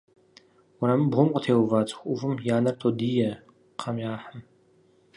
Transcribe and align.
Уэрамыбгъум 0.79 1.29
къытеува 1.33 1.79
цӏыху 1.87 2.07
ӏувым 2.09 2.33
я 2.55 2.57
нэр 2.63 2.75
тодие 2.81 3.31
кхъэм 3.77 3.97
яхьым. 4.13 4.39